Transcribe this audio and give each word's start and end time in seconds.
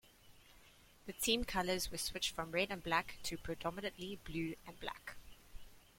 The 1.05 1.13
team 1.13 1.43
colours 1.43 1.91
were 1.91 1.97
switched 1.99 2.33
from 2.33 2.49
red 2.53 2.71
and 2.71 2.81
black 2.81 3.19
to 3.21 3.37
predominantly 3.37 4.15
blue 4.25 4.55
and 4.65 4.79
black. 4.79 5.15